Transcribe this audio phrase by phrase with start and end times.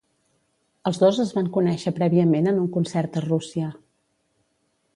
[0.91, 3.69] Els dos es van conéixer prèviament en un concert a Rússia.